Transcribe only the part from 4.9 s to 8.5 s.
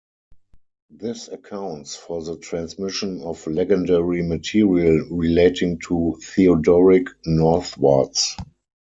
relating to Theodoric northwards.